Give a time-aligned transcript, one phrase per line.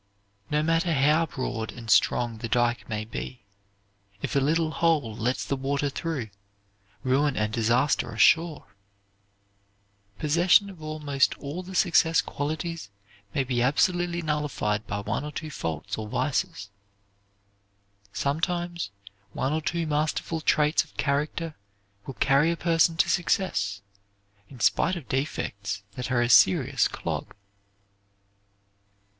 [0.49, 3.43] No matter how broad and strong the dike may be,
[4.23, 6.31] if a little hole lets the water through,
[7.03, 8.65] ruin and disaster are sure.
[10.17, 12.89] Possession of almost all the success qualities
[13.35, 16.71] may be absolutely nullified by one or two faults or vices.
[18.11, 18.89] Sometimes
[19.33, 21.53] one or two masterful traits of character
[22.07, 23.83] will carry a person to success,
[24.49, 27.35] in spite of defects that are a serious clog.